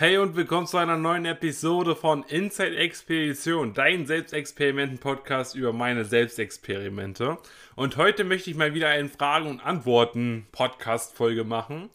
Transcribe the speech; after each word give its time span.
Hey 0.00 0.16
und 0.16 0.34
willkommen 0.34 0.66
zu 0.66 0.78
einer 0.78 0.96
neuen 0.96 1.26
Episode 1.26 1.94
von 1.94 2.22
Inside 2.22 2.74
Expedition, 2.74 3.74
dein 3.74 4.06
Selbstexperimenten-Podcast 4.06 5.54
über 5.54 5.74
meine 5.74 6.06
Selbstexperimente. 6.06 7.36
Und 7.76 7.98
heute 7.98 8.24
möchte 8.24 8.48
ich 8.48 8.56
mal 8.56 8.72
wieder 8.72 8.88
eine 8.88 9.10
Fragen- 9.10 9.50
und 9.50 9.60
Antworten-Podcast-Folge 9.60 11.44
machen. 11.44 11.90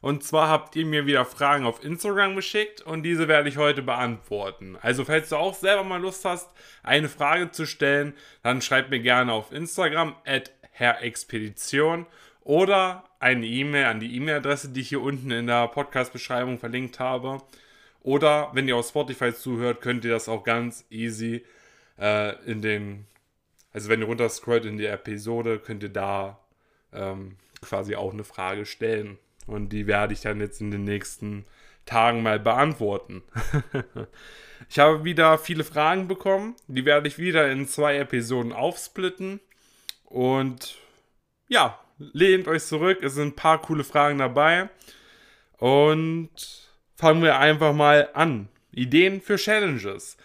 Und 0.00 0.24
zwar 0.24 0.48
habt 0.48 0.74
ihr 0.74 0.86
mir 0.86 1.04
wieder 1.04 1.26
Fragen 1.26 1.66
auf 1.66 1.84
Instagram 1.84 2.34
geschickt 2.34 2.80
und 2.80 3.02
diese 3.02 3.28
werde 3.28 3.50
ich 3.50 3.58
heute 3.58 3.82
beantworten. 3.82 4.78
Also 4.80 5.04
falls 5.04 5.28
du 5.28 5.36
auch 5.36 5.54
selber 5.54 5.84
mal 5.84 6.00
Lust 6.00 6.24
hast, 6.24 6.48
eine 6.82 7.10
Frage 7.10 7.50
zu 7.50 7.66
stellen, 7.66 8.14
dann 8.42 8.62
schreib 8.62 8.88
mir 8.88 9.00
gerne 9.00 9.34
auf 9.34 9.52
Instagram 9.52 10.16
at 10.24 10.50
herrexpedition 10.72 12.06
oder 12.42 13.04
eine 13.20 13.46
E-Mail 13.46 13.84
an 13.84 14.00
die 14.00 14.16
E-Mail-Adresse, 14.16 14.70
die 14.70 14.80
ich 14.80 14.88
hier 14.88 15.02
unten 15.02 15.30
in 15.30 15.46
der 15.46 15.68
Podcast-Beschreibung 15.68 16.58
verlinkt 16.58 16.98
habe. 16.98 17.40
Oder 18.02 18.50
wenn 18.54 18.66
ihr 18.66 18.76
auf 18.76 18.88
Spotify 18.88 19.32
zuhört, 19.32 19.82
könnt 19.82 20.04
ihr 20.04 20.10
das 20.10 20.28
auch 20.28 20.42
ganz 20.42 20.86
easy 20.90 21.44
äh, 21.98 22.34
in 22.46 22.62
den, 22.62 23.06
also 23.72 23.90
wenn 23.90 24.00
ihr 24.00 24.06
runterscrollt 24.06 24.64
in 24.64 24.78
die 24.78 24.86
Episode, 24.86 25.58
könnt 25.58 25.82
ihr 25.82 25.90
da 25.90 26.40
ähm, 26.94 27.36
quasi 27.60 27.94
auch 27.94 28.12
eine 28.12 28.24
Frage 28.24 28.64
stellen. 28.64 29.18
Und 29.46 29.68
die 29.68 29.86
werde 29.86 30.14
ich 30.14 30.22
dann 30.22 30.40
jetzt 30.40 30.62
in 30.62 30.70
den 30.70 30.84
nächsten 30.84 31.44
Tagen 31.84 32.22
mal 32.22 32.40
beantworten. 32.40 33.22
ich 34.70 34.78
habe 34.78 35.04
wieder 35.04 35.36
viele 35.36 35.64
Fragen 35.64 36.08
bekommen. 36.08 36.54
Die 36.68 36.86
werde 36.86 37.06
ich 37.06 37.18
wieder 37.18 37.50
in 37.50 37.68
zwei 37.68 37.98
Episoden 37.98 38.52
aufsplitten. 38.52 39.40
Und 40.04 40.78
ja, 41.48 41.78
lehnt 42.12 42.48
euch 42.48 42.64
zurück. 42.64 43.02
Es 43.02 43.14
sind 43.14 43.28
ein 43.28 43.36
paar 43.36 43.60
coole 43.60 43.84
Fragen 43.84 44.18
dabei. 44.18 44.68
Und 45.58 46.30
fangen 46.96 47.22
wir 47.22 47.38
einfach 47.38 47.74
mal 47.74 48.08
an. 48.14 48.48
Ideen 48.72 49.20
für 49.20 49.36
Challenges. 49.36 50.16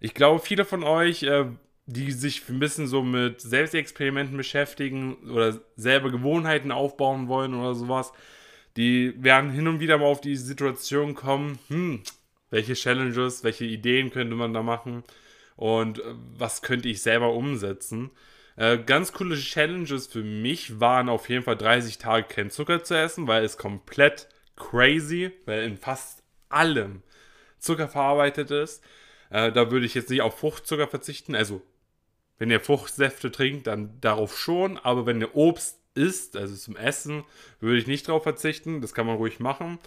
Ich 0.00 0.14
glaube, 0.14 0.40
viele 0.40 0.64
von 0.64 0.84
euch, 0.84 1.22
äh, 1.22 1.46
die 1.86 2.12
sich 2.12 2.48
ein 2.48 2.58
bisschen 2.58 2.86
so 2.86 3.02
mit 3.02 3.40
Selbstexperimenten 3.40 4.36
beschäftigen 4.36 5.16
oder 5.30 5.60
selber 5.76 6.10
Gewohnheiten 6.10 6.72
aufbauen 6.72 7.28
wollen 7.28 7.54
oder 7.54 7.74
sowas, 7.74 8.12
die 8.76 9.14
werden 9.22 9.50
hin 9.50 9.68
und 9.68 9.80
wieder 9.80 9.98
mal 9.98 10.06
auf 10.06 10.20
die 10.20 10.36
Situation 10.36 11.14
kommen, 11.14 11.58
hm, 11.68 12.02
welche 12.50 12.74
Challenges, 12.74 13.44
welche 13.44 13.64
Ideen 13.64 14.10
könnte 14.10 14.34
man 14.34 14.52
da 14.52 14.62
machen 14.62 15.04
und 15.56 16.00
äh, 16.00 16.02
was 16.36 16.62
könnte 16.62 16.88
ich 16.88 17.02
selber 17.02 17.32
umsetzen. 17.32 18.10
Äh, 18.56 18.78
ganz 18.78 19.12
coole 19.12 19.36
Challenges 19.36 20.06
für 20.06 20.22
mich 20.22 20.78
waren 20.80 21.08
auf 21.08 21.28
jeden 21.28 21.42
Fall 21.42 21.56
30 21.56 21.98
Tage 21.98 22.26
kein 22.28 22.50
Zucker 22.50 22.84
zu 22.84 22.96
essen, 22.96 23.26
weil 23.26 23.44
es 23.44 23.58
komplett 23.58 24.28
crazy, 24.56 25.32
weil 25.46 25.64
in 25.64 25.76
fast 25.76 26.22
allem 26.48 27.02
Zucker 27.58 27.88
verarbeitet 27.88 28.50
ist. 28.50 28.84
Äh, 29.30 29.50
da 29.50 29.70
würde 29.70 29.86
ich 29.86 29.94
jetzt 29.94 30.10
nicht 30.10 30.22
auf 30.22 30.38
Fruchtzucker 30.38 30.86
verzichten. 30.86 31.34
Also, 31.34 31.62
wenn 32.38 32.50
ihr 32.50 32.60
Fruchtsäfte 32.60 33.32
trinkt, 33.32 33.66
dann 33.66 34.00
darauf 34.00 34.38
schon. 34.38 34.78
Aber 34.78 35.06
wenn 35.06 35.20
ihr 35.20 35.34
Obst 35.34 35.80
isst, 35.94 36.36
also 36.36 36.54
zum 36.54 36.76
Essen, 36.76 37.24
würde 37.60 37.78
ich 37.78 37.86
nicht 37.86 38.08
darauf 38.08 38.22
verzichten. 38.22 38.80
Das 38.80 38.94
kann 38.94 39.06
man 39.06 39.16
ruhig 39.16 39.40
machen. 39.40 39.78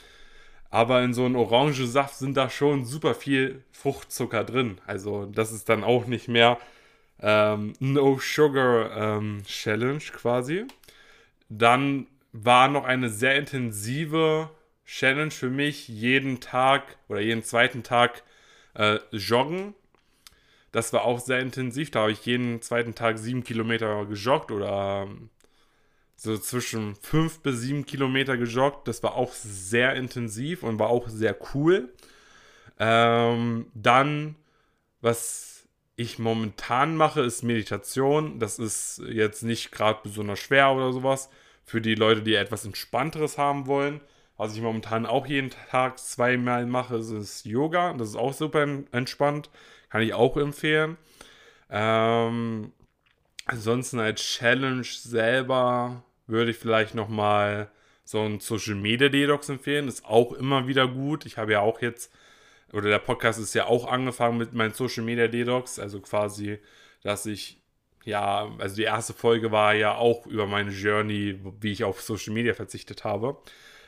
Aber 0.70 1.02
in 1.02 1.14
so 1.14 1.24
einem 1.24 1.38
Orangensaft 1.38 2.16
sind 2.16 2.36
da 2.36 2.50
schon 2.50 2.84
super 2.84 3.16
viel 3.16 3.64
Fruchtzucker 3.72 4.44
drin. 4.44 4.81
Also, 4.86 5.26
das 5.26 5.54
ist 5.54 5.70
dann 5.70 5.86
auch 5.86 6.08
nicht 6.08 6.28
mehr 6.28 6.58
ähm, 7.22 7.73
No 7.80 8.20
Sugar 8.20 9.18
ähm, 9.18 9.44
Challenge 9.46 10.04
quasi. 10.14 10.66
Dann 11.50 12.08
war 12.32 12.68
noch 12.68 12.86
eine 12.86 13.09
sehr 13.09 13.36
intensive 13.36 14.50
Challenge 14.86 15.32
für 15.32 15.50
mich, 15.50 15.88
jeden 15.88 16.40
Tag 16.40 16.98
oder 17.09 17.20
jeden 17.20 17.44
zweiten 17.44 17.84
Tag 17.84 18.24
äh, 18.74 19.00
joggen. 19.12 19.74
Das 20.72 20.94
war 20.94 21.04
auch 21.04 21.20
sehr 21.20 21.40
intensiv. 21.40 21.92
Da 21.92 22.02
habe 22.02 22.12
ich 22.12 22.26
jeden 22.26 22.62
zweiten 22.62 22.96
Tag 22.96 23.18
sieben 23.18 23.44
Kilometer 23.44 24.06
gejoggt 24.06 24.52
oder 24.52 25.08
ähm, 25.08 25.30
so 26.16 26.38
zwischen 26.38 26.96
fünf 26.96 27.40
bis 27.41 27.62
sieben 27.62 27.86
Kilometer 27.86 28.38
gejoggt. 28.38 28.88
Das 28.88 29.03
war 29.03 29.16
auch 29.16 29.34
sehr 29.34 29.96
intensiv 29.96 30.64
und 30.64 30.80
war 30.80 30.90
auch 30.90 31.08
sehr 31.08 31.36
cool. 31.53 31.90
Ähm, 32.80 33.68
dann, 33.74 34.36
was 35.02 35.56
ich 35.97 36.19
momentan 36.19 36.96
mache, 36.96 37.22
ist 37.22 37.44
Meditation. 37.44 38.40
Das 38.40 38.59
ist 38.59 39.02
jetzt 39.09 39.44
nicht 39.44 39.72
gerade 39.72 40.00
besonders 40.03 40.40
schwer 40.40 40.72
oder 40.72 40.94
sowas. 40.94 41.30
Für 41.66 41.81
die 41.81 41.96
Leute, 41.96 42.22
die 42.22 42.35
etwas 42.35 42.66
Entspannteres 42.66 43.38
haben 43.38 43.66
wollen. 43.66 44.00
Was 44.38 44.56
ich 44.56 44.62
momentan 44.62 45.08
auch 45.08 45.25
jeden 45.25 45.50
Tag 45.50 45.97
zweimal 45.97 46.68
mache, 46.68 46.97
ist 46.97 47.46
Yoga. 47.46 47.94
Das 47.94 48.09
ist 48.09 48.16
auch 48.16 48.34
super 48.34 48.66
entspannt. 48.91 49.50
Kann 49.90 50.03
ich 50.03 50.13
auch 50.13 50.38
empfehlen. 50.38 50.97
Ähm, 51.72 52.72
ansonsten 53.46 54.00
als 54.00 54.22
Challenge 54.22 54.84
selber 54.85 56.03
würde 56.28 56.52
ich 56.52 56.58
vielleicht 56.58 56.94
nochmal 56.94 57.72
so 58.03 58.22
ein 58.22 58.40
Social 58.40 58.75
Media 58.75 59.09
Detox 59.09 59.50
empfehlen. 59.50 59.88
Ist 59.88 60.06
auch 60.06 60.34
immer 60.34 60.68
wieder 60.68 60.88
gut. 60.88 61.25
Ich 61.25 61.40
habe 61.40 61.53
ja 61.53 61.62
auch 61.62 61.81
jetzt 61.81 62.14
oder 62.73 62.89
der 62.89 63.00
Podcast 63.00 63.39
ist 63.39 63.53
ja 63.53 63.66
auch 63.66 63.89
angefangen 63.89 64.38
mit 64.38 64.53
meinem 64.53 64.73
Social 64.73 65.03
Media 65.03 65.28
Detox, 65.28 65.79
also 65.79 66.00
quasi, 66.01 66.59
dass 67.03 67.25
ich, 67.25 67.61
ja, 68.03 68.51
also 68.59 68.75
die 68.75 68.83
erste 68.83 69.13
Folge 69.13 69.51
war 69.51 69.73
ja 69.73 69.95
auch 69.95 70.25
über 70.28 70.47
meine 70.47 70.72
Journey, 70.72 71.39
wie 71.61 71.72
ich 71.72 71.83
auf 71.83 72.01
Social 72.01 72.33
Media 72.33 72.53
verzichtet 72.53 73.03
habe. 73.03 73.38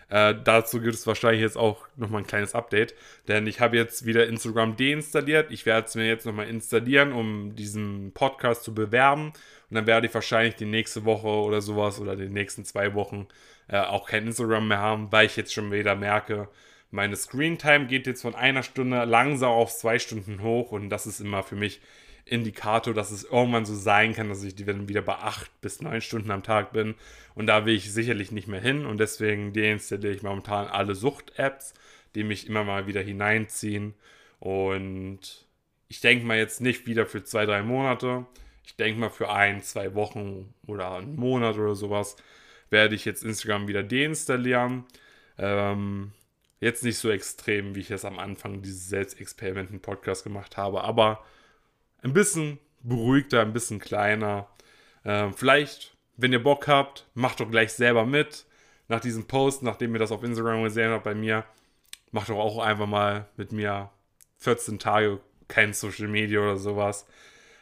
Äh, 0.10 0.36
dazu 0.44 0.82
gibt 0.82 0.96
es 0.96 1.06
wahrscheinlich 1.06 1.42
jetzt 1.42 1.58
auch 1.58 1.88
nochmal 1.96 2.22
ein 2.22 2.28
kleines 2.28 2.56
Update, 2.56 2.96
denn 3.28 3.46
ich 3.46 3.60
habe 3.60 3.78
jetzt 3.78 4.06
wieder 4.06 4.28
Instagram 4.28 4.76
deinstalliert. 4.76 5.52
Ich 5.52 5.66
werde 5.68 5.88
es 5.88 5.96
mir 5.96 6.08
jetzt 6.08 6.26
nochmal 6.26 6.48
installieren, 6.48 7.14
um 7.14 7.56
diesen 7.56 8.12
Podcast 8.14 8.64
zu 8.64 8.74
bewerben. 8.74 9.34
Und 9.70 9.76
dann 9.76 9.86
werde 9.86 10.08
ich 10.08 10.14
wahrscheinlich 10.14 10.56
die 10.56 10.66
nächste 10.66 11.06
Woche 11.06 11.28
oder 11.28 11.62
sowas 11.62 12.00
oder 12.00 12.16
die 12.16 12.28
nächsten 12.28 12.66
zwei 12.66 12.96
Wochen 12.96 13.28
äh, 13.68 13.80
auch 13.80 14.08
kein 14.08 14.26
Instagram 14.26 14.68
mehr 14.68 14.80
haben, 14.80 15.12
weil 15.12 15.28
ich 15.28 15.36
jetzt 15.38 15.54
schon 15.54 15.72
wieder 15.72 15.96
merke, 15.96 16.50
meine 16.92 17.16
Screentime 17.16 17.88
geht 17.88 18.08
jetzt 18.08 18.22
von 18.22 18.36
einer 18.36 18.64
Stunde 18.64 19.04
langsam 19.06 19.52
auf 19.52 19.76
zwei 19.76 20.00
Stunden 20.00 20.42
hoch 20.42 20.72
und 20.72 20.90
das 20.90 21.06
ist 21.06 21.20
immer 21.20 21.44
für 21.44 21.56
mich 21.56 21.82
Indikator, 22.26 22.94
dass 22.94 23.12
es 23.12 23.24
irgendwann 23.24 23.66
so 23.66 23.76
sein 23.76 24.14
kann, 24.14 24.30
dass 24.30 24.44
ich 24.44 24.56
dann 24.56 24.88
wieder 24.88 25.02
bei 25.02 25.16
acht 25.16 25.50
bis 25.62 25.82
neun 25.82 26.02
Stunden 26.02 26.32
am 26.32 26.44
Tag 26.44 26.72
bin. 26.74 26.96
Und 27.36 27.48
da 27.48 27.66
will 27.66 27.76
ich 27.76 27.92
sicherlich 27.92 28.32
nicht 28.32 28.48
mehr 28.48 28.62
hin 28.62 28.86
und 28.86 29.00
deswegen 29.00 29.54
deinstalliere 29.54 30.14
ich 30.14 30.24
momentan 30.24 30.68
alle 30.68 30.96
Sucht-Apps, 30.96 31.74
die 32.16 32.24
mich 32.24 32.48
immer 32.48 32.64
mal 32.64 32.88
wieder 32.88 33.02
hineinziehen. 33.02 33.96
Und 34.40 35.48
ich 35.88 36.02
denke 36.02 36.26
mal 36.26 36.38
jetzt 36.38 36.62
nicht 36.62 36.86
wieder 36.86 37.06
für 37.06 37.24
zwei, 37.24 37.46
drei 37.46 37.64
Monate. 37.64 38.26
Ich 38.66 38.76
denke 38.76 39.00
mal 39.00 39.10
für 39.10 39.32
ein, 39.32 39.64
zwei 39.64 39.96
Wochen 39.96 40.54
oder 40.68 40.92
einen 40.96 41.16
Monat 41.16 41.58
oder 41.58 41.76
sowas 41.76 42.16
werde 42.70 42.94
ich 42.94 43.06
jetzt 43.06 43.24
Instagram 43.24 43.68
wieder 43.68 43.84
deinstallieren. 43.84 44.86
Ähm, 45.40 46.12
Jetzt 46.60 46.84
nicht 46.84 46.98
so 46.98 47.10
extrem, 47.10 47.76
wie 47.76 47.80
ich 47.80 47.92
es 47.92 48.06
am 48.06 48.20
Anfang 48.20 48.62
dieses 48.62 48.90
Selbstexperimenten-Podcast 48.90 50.24
gemacht 50.24 50.58
habe, 50.58 50.84
aber 50.84 51.24
ein 52.02 52.14
bisschen 52.14 52.60
beruhigter, 52.82 53.42
ein 53.42 53.54
bisschen 53.54 53.80
kleiner. 53.80 54.48
Ähm, 55.06 55.34
vielleicht, 55.34 55.96
wenn 56.18 56.34
ihr 56.34 56.44
Bock 56.44 56.68
habt, 56.68 57.08
macht 57.14 57.40
doch 57.40 57.50
gleich 57.50 57.74
selber 57.74 58.06
mit. 58.06 58.46
Nach 58.88 59.00
diesem 59.00 59.28
Post, 59.28 59.64
nachdem 59.64 59.94
ihr 59.94 60.00
das 60.00 60.12
auf 60.12 60.24
Instagram 60.24 60.64
gesehen 60.64 60.92
habt 60.92 61.04
bei 61.04 61.16
mir, 61.16 61.46
macht 62.12 62.30
doch 62.30 62.40
auch 62.40 62.60
einfach 62.60 62.88
mal 62.88 63.28
mit 63.38 63.52
mir 63.52 63.90
14 64.38 64.80
Tage 64.80 65.20
kein 65.48 65.74
Social 65.74 66.08
Media 66.08 66.40
oder 66.40 66.58
sowas. 66.58 67.06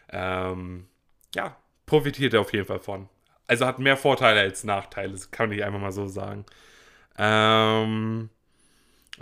Ähm, 0.10 0.88
ja, 1.36 1.58
profitiert 1.86 2.34
ihr 2.34 2.42
auf 2.42 2.54
jeden 2.54 2.66
Fall 2.66 2.80
von. 2.80 3.10
Also 3.48 3.66
hat 3.66 3.80
mehr 3.80 3.98
Vorteile 3.98 4.42
als 4.42 4.64
Nachteile, 4.64 5.14
das 5.14 5.32
kann 5.32 5.52
ich 5.52 5.64
einfach 5.64 5.80
mal 5.80 5.92
so 5.92 6.08
sagen. 6.08 6.46
Ähm, 7.18 8.30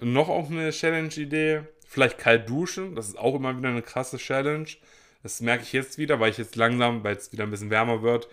noch 0.02 0.30
auch 0.30 0.50
eine 0.50 0.72
Challenge-Idee. 0.72 1.64
Vielleicht 1.88 2.18
kalt 2.18 2.50
duschen. 2.50 2.96
Das 2.96 3.08
ist 3.08 3.18
auch 3.18 3.36
immer 3.36 3.58
wieder 3.58 3.70
eine 3.70 3.82
krasse 3.82 4.18
Challenge. 4.18 4.68
Das 5.24 5.42
merke 5.42 5.64
ich 5.64 5.74
jetzt 5.74 5.98
wieder, 5.98 6.20
weil 6.20 6.32
ich 6.32 6.38
jetzt 6.38 6.56
langsam, 6.56 7.04
weil 7.04 7.16
es 7.16 7.32
wieder 7.32 7.46
ein 7.46 7.52
bisschen 7.52 7.70
wärmer 7.70 8.02
wird, 8.02 8.28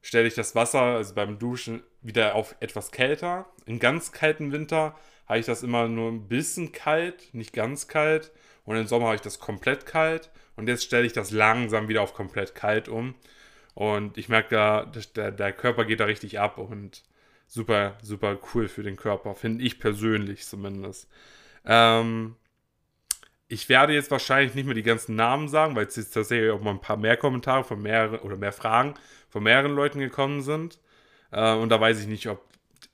stelle 0.00 0.28
ich 0.28 0.34
das 0.34 0.54
Wasser, 0.54 0.80
also 0.80 1.14
beim 1.14 1.38
Duschen, 1.38 1.82
wieder 2.02 2.34
auf 2.36 2.54
etwas 2.60 2.92
kälter. 2.92 3.46
In 3.64 3.80
ganz 3.80 4.12
kalten 4.12 4.52
Winter 4.52 4.94
habe 5.26 5.40
ich 5.40 5.46
das 5.46 5.62
immer 5.62 5.88
nur 5.88 6.10
ein 6.10 6.28
bisschen 6.28 6.70
kalt, 6.72 7.34
nicht 7.34 7.52
ganz 7.52 7.88
kalt. 7.88 8.30
Und 8.64 8.76
im 8.76 8.86
Sommer 8.86 9.06
habe 9.06 9.16
ich 9.16 9.22
das 9.22 9.40
komplett 9.40 9.86
kalt. 9.86 10.30
Und 10.54 10.68
jetzt 10.68 10.84
stelle 10.84 11.06
ich 11.06 11.12
das 11.12 11.30
langsam 11.30 11.88
wieder 11.88 12.02
auf 12.02 12.14
komplett 12.14 12.54
kalt 12.54 12.88
um. 12.88 13.14
Und 13.74 14.16
ich 14.16 14.28
merke 14.28 14.54
da, 14.54 14.92
der, 15.16 15.32
der 15.32 15.52
Körper 15.52 15.84
geht 15.84 16.00
da 16.00 16.04
richtig 16.04 16.38
ab. 16.38 16.58
Und 16.58 17.02
super, 17.46 17.96
super 18.02 18.38
cool 18.54 18.68
für 18.68 18.82
den 18.82 18.96
Körper, 18.96 19.34
finde 19.34 19.64
ich 19.64 19.78
persönlich 19.78 20.44
zumindest. 20.46 21.08
Ähm, 21.64 22.36
ich 23.48 23.68
werde 23.68 23.92
jetzt 23.94 24.10
wahrscheinlich 24.10 24.54
nicht 24.54 24.66
mehr 24.66 24.74
die 24.74 24.82
ganzen 24.82 25.14
Namen 25.16 25.48
sagen, 25.48 25.76
weil 25.76 25.86
es 25.86 25.96
jetzt 25.96 26.12
tatsächlich 26.12 26.50
auch 26.50 26.60
mal 26.60 26.72
ein 26.72 26.80
paar 26.80 26.96
mehr 26.96 27.16
Kommentare 27.16 27.64
von 27.64 27.80
mehreren 27.80 28.18
oder 28.20 28.36
mehr 28.36 28.52
Fragen 28.52 28.94
von 29.28 29.42
mehreren 29.42 29.74
Leuten 29.74 30.00
gekommen 30.00 30.42
sind. 30.42 30.80
Äh, 31.30 31.54
und 31.54 31.68
da 31.70 31.80
weiß 31.80 32.00
ich 32.00 32.06
nicht, 32.06 32.28
ob 32.28 32.42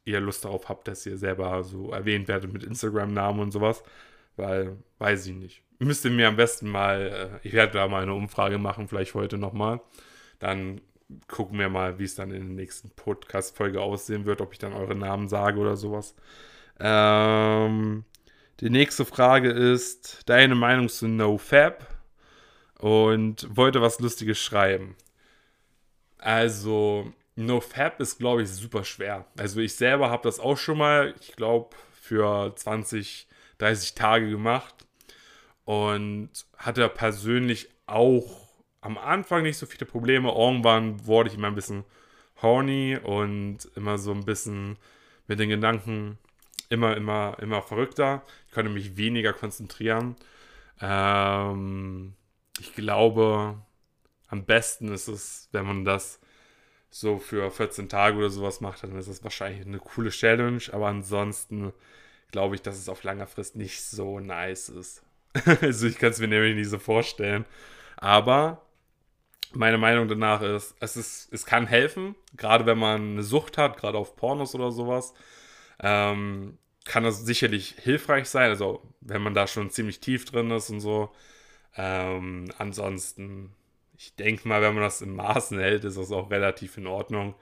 ihr 0.05 0.21
Lust 0.21 0.45
darauf 0.45 0.69
habt, 0.69 0.89
dass 0.89 1.07
ihr 1.07 1.17
selber 1.17 1.63
so 1.65 1.93
erwähnt 1.93 2.29
werdet 2.29 2.53
mit 2.53 2.65
Instagram-Namen 2.65 3.41
und 3.41 3.53
sowas. 3.53 3.83
weil, 4.37 4.79
weiß 4.99 5.27
ich 5.27 5.35
nicht. 5.35 5.63
Müsst 5.79 6.05
ihr 6.05 6.11
mir 6.11 6.29
am 6.29 6.37
besten 6.37 6.69
mal, 6.69 7.41
äh, 7.43 7.47
ich 7.47 7.53
werde 7.55 7.75
da 7.75 7.89
mal 7.89 8.03
eine 8.03 8.15
Umfrage 8.15 8.59
machen, 8.59 8.89
vielleicht 8.89 9.15
heute 9.15 9.39
nochmal. 9.39 9.81
Dann 10.39 10.81
gucken 11.29 11.59
wir 11.59 11.69
mal, 11.69 11.99
wie 11.99 12.05
es 12.05 12.15
dann 12.15 12.31
in 12.31 12.41
der 12.41 12.57
nächsten 12.57 12.91
Podcast-Folge 12.91 13.81
aussehen 13.81 14.25
wird, 14.25 14.41
ob 14.41 14.53
ich 14.53 14.59
dann 14.59 14.73
eure 14.73 14.95
Namen 14.95 15.29
sage 15.29 15.59
oder 15.59 15.77
sowas. 15.77 16.15
Ähm, 16.81 18.05
die 18.61 18.71
nächste 18.71 19.05
Frage 19.05 19.51
ist 19.51 20.29
deine 20.29 20.55
Meinung 20.55 20.89
zu 20.89 21.09
NoFab 21.09 21.87
und 22.79 23.47
wollte 23.57 23.81
was 23.81 24.01
Lustiges 24.01 24.39
schreiben. 24.39 24.97
Also, 26.19 27.13
NoFab 27.37 28.01
ist, 28.01 28.19
glaube 28.19 28.43
ich, 28.43 28.51
super 28.51 28.85
schwer. 28.85 29.27
Also, 29.39 29.61
ich 29.61 29.75
selber 29.75 30.11
habe 30.11 30.23
das 30.25 30.41
auch 30.41 30.57
schon 30.57 30.79
mal, 30.79 31.15
ich 31.21 31.35
glaube, 31.37 31.77
für 31.93 32.55
20, 32.55 33.29
30 33.59 33.95
Tage 33.95 34.31
gemacht 34.31 34.87
und 35.65 36.31
hatte 36.57 36.89
persönlich 36.89 37.69
auch 37.87 38.42
am 38.83 38.99
Anfang 38.99 39.45
nicht 39.45 39.57
so 39.57 39.65
viele 39.67 39.87
Probleme. 39.87 40.31
Irgendwann 40.31 41.07
wurde 41.07 41.31
ich 41.31 41.37
immer 41.37 41.47
ein 41.47 41.55
bisschen 41.55 41.85
horny 42.43 42.99
und 43.03 43.59
immer 43.77 43.97
so 43.97 44.13
ein 44.13 44.25
bisschen 44.25 44.77
mit 45.27 45.39
den 45.39 45.49
Gedanken 45.49 46.19
immer, 46.69 46.97
immer, 46.97 47.37
immer 47.41 47.63
verrückter. 47.63 48.23
Ich 48.49 48.53
konnte 48.53 48.71
mich 48.71 48.97
weniger 48.97 49.33
konzentrieren. 49.33 50.17
Ähm, 50.81 52.15
ich 52.59 52.75
glaube, 52.75 53.63
am 54.29 54.45
besten 54.45 54.93
ist 54.93 55.09
es, 55.09 55.49
wenn 55.53 55.67
man 55.67 55.85
das 55.85 56.19
so 56.91 57.19
für 57.19 57.51
14 57.51 57.89
Tage 57.89 58.19
oder 58.19 58.31
sowas 58.31 58.61
macht, 58.61 58.83
dann 58.83 58.97
ist 58.97 59.09
das 59.09 59.23
wahrscheinlich 59.23 59.67
eine 59.67 59.79
coole 59.79 60.11
Challenge. 60.11 60.63
Aber 60.73 60.89
ansonsten 60.89 61.73
glaube 62.33 62.57
ich, 62.57 62.63
dass 62.63 62.79
es 62.79 62.89
auf 62.89 63.05
langer 63.05 63.27
Frist 63.27 63.55
nicht 63.57 63.83
so 63.83 64.19
nice 64.19 64.69
ist. 64.71 65.03
also 65.61 65.87
ich 65.87 65.99
kann 65.99 66.11
es 66.11 66.19
mir 66.19 66.29
nämlich 66.29 66.57
nicht 66.57 66.69
so 66.69 66.79
vorstellen. 66.79 67.45
Aber 67.97 68.63
meine 69.57 69.79
Meinung 69.79 70.09
danach 70.09 70.43
ist, 70.43 70.75
es, 70.81 70.97
ist, 70.97 71.33
es 71.33 71.47
kann 71.47 71.67
helfen, 71.67 72.15
gerade 72.37 72.67
wenn 72.67 72.79
man 72.79 73.13
eine 73.13 73.23
Sucht 73.23 73.59
hat, 73.59 73.77
gerade 73.77 73.99
auf 73.99 74.17
Pornos 74.17 74.55
oder 74.55 74.71
sowas. 74.73 75.15
Ähm, 75.81 76.59
kann 76.85 77.05
das 77.05 77.25
sicherlich 77.25 77.77
hilfreich 77.79 78.29
sein, 78.29 78.51
also 78.51 78.83
wenn 79.01 79.23
man 79.23 79.35
da 79.35 79.47
schon 79.47 79.71
ziemlich 79.71 80.01
tief 80.01 80.25
drin 80.25 80.51
ist 80.51 80.71
und 80.71 80.81
so. 80.81 81.11
Ähm, 81.77 82.51
ansonsten, 82.59 83.53
ich 83.97 84.15
denke 84.17 84.49
mal, 84.49 84.63
wenn 84.63 84.75
man 84.75 84.83
das 84.83 85.03
in 85.03 85.15
Maßen 85.15 85.59
hält, 85.59 85.85
ist 85.85 85.97
das 85.97 86.13
auch 86.13 86.31
relativ 86.31 86.77
in 86.77 86.87
Ordnung. 86.87 87.35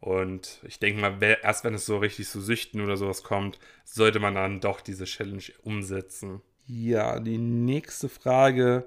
Und 0.00 0.60
ich 0.64 0.78
denke 0.78 1.00
mal, 1.00 1.16
erst 1.42 1.64
wenn 1.64 1.74
es 1.74 1.86
so 1.86 1.98
richtig 1.98 2.28
zu 2.28 2.40
Süchten 2.40 2.80
oder 2.82 2.96
sowas 2.96 3.22
kommt, 3.22 3.58
sollte 3.84 4.20
man 4.20 4.34
dann 4.34 4.60
doch 4.60 4.80
diese 4.80 5.04
Challenge 5.04 5.42
umsetzen. 5.62 6.42
Ja, 6.66 7.18
die 7.20 7.38
nächste 7.38 8.08
Frage 8.08 8.86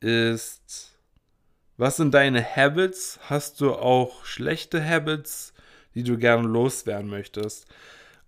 ist, 0.00 0.98
was 1.80 1.96
sind 1.96 2.12
deine 2.12 2.44
Habits? 2.44 3.18
Hast 3.22 3.60
du 3.62 3.72
auch 3.74 4.26
schlechte 4.26 4.86
Habits, 4.86 5.54
die 5.94 6.02
du 6.02 6.18
gerne 6.18 6.46
loswerden 6.46 7.08
möchtest? 7.08 7.66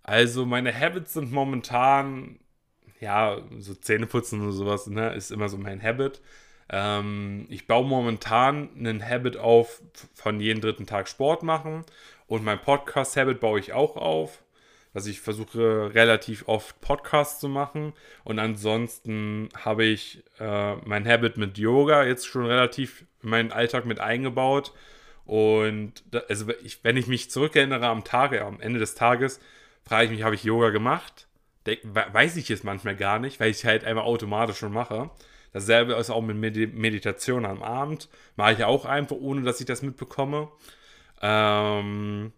Also 0.01 0.47
meine 0.47 0.77
Habits 0.77 1.13
sind 1.13 1.31
momentan, 1.31 2.39
ja, 2.99 3.37
so 3.59 3.75
Zähneputzen 3.75 4.41
oder 4.41 4.53
sowas, 4.53 4.87
ne, 4.87 5.13
ist 5.13 5.31
immer 5.31 5.49
so 5.49 5.57
mein 5.59 5.83
Habit. 5.83 6.19
Ähm, 6.69 7.45
ich 7.49 7.67
baue 7.67 7.85
momentan 7.85 8.69
einen 8.75 9.07
Habit 9.07 9.37
auf 9.37 9.83
von 10.15 10.39
jeden 10.39 10.59
dritten 10.59 10.87
Tag 10.87 11.07
Sport 11.07 11.43
machen 11.43 11.85
und 12.25 12.43
mein 12.43 12.59
Podcast-Habit 12.59 13.39
baue 13.39 13.59
ich 13.59 13.71
auch 13.71 13.95
auf. 13.97 14.43
Also 14.95 15.11
ich 15.11 15.21
versuche 15.21 15.93
relativ 15.93 16.47
oft 16.47 16.81
Podcasts 16.81 17.39
zu 17.39 17.49
machen 17.49 17.93
und 18.23 18.39
ansonsten 18.39 19.49
habe 19.55 19.85
ich 19.85 20.23
äh, 20.39 20.75
mein 20.85 21.07
Habit 21.07 21.37
mit 21.37 21.59
Yoga 21.59 22.03
jetzt 22.03 22.25
schon 22.25 22.45
relativ 22.47 23.05
meinen 23.23 23.51
Alltag 23.51 23.85
mit 23.85 23.99
eingebaut. 23.99 24.73
Und 25.25 26.03
da, 26.11 26.19
also 26.29 26.49
ich, 26.63 26.83
wenn 26.83 26.97
ich 26.97 27.07
mich 27.07 27.31
zurückerinnere 27.31 27.87
am 27.87 28.03
Tag, 28.03 28.33
ja, 28.33 28.45
am 28.45 28.59
Ende 28.59 28.79
des 28.79 28.95
Tages, 28.95 29.39
frage 29.83 30.05
ich 30.05 30.11
mich, 30.11 30.23
habe 30.23 30.35
ich 30.35 30.43
Yoga 30.43 30.69
gemacht? 30.69 31.27
De 31.65 31.79
weiß 31.83 32.35
ich 32.35 32.49
jetzt 32.49 32.65
manchmal 32.65 32.95
gar 32.95 33.19
nicht, 33.19 33.39
weil 33.39 33.49
ich 33.49 33.57
es 33.57 33.63
halt 33.63 33.85
einfach 33.85 34.03
automatisch 34.03 34.57
schon 34.57 34.73
mache. 34.73 35.09
Dasselbe 35.53 35.93
ist 35.93 36.09
auch 36.09 36.21
mit 36.21 36.35
Medi 36.35 36.67
Meditation 36.67 37.45
am 37.45 37.63
Abend. 37.63 38.09
Mache 38.35 38.53
ich 38.53 38.63
auch 38.63 38.85
einfach, 38.85 39.15
ohne 39.15 39.43
dass 39.43 39.59
ich 39.59 39.65
das 39.65 39.81
mitbekomme. 39.81 40.51
Ähm, 41.21 42.33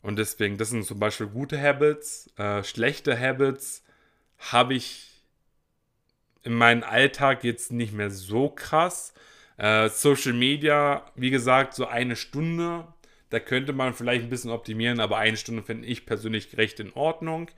und 0.00 0.18
deswegen, 0.18 0.58
das 0.58 0.70
sind 0.70 0.84
zum 0.84 0.98
Beispiel 0.98 1.28
gute 1.28 1.60
Habits. 1.60 2.32
Äh, 2.36 2.64
schlechte 2.64 3.18
Habits 3.18 3.84
habe 4.38 4.74
ich 4.74 5.22
in 6.42 6.54
meinem 6.54 6.82
Alltag 6.82 7.44
jetzt 7.44 7.70
nicht 7.70 7.92
mehr 7.92 8.10
so 8.10 8.48
krass. 8.48 9.14
Äh, 9.62 9.90
Social 9.90 10.32
Media, 10.32 11.04
wie 11.14 11.30
gesagt, 11.30 11.74
so 11.74 11.86
eine 11.86 12.16
Stunde. 12.16 12.84
Da 13.30 13.38
könnte 13.38 13.72
man 13.72 13.94
vielleicht 13.94 14.24
ein 14.24 14.28
bisschen 14.28 14.50
optimieren, 14.50 14.98
aber 14.98 15.18
eine 15.18 15.36
Stunde 15.36 15.62
finde 15.62 15.86
ich 15.86 16.04
persönlich 16.04 16.56
recht 16.58 16.80
in 16.80 16.92
Ordnung. 16.94 17.48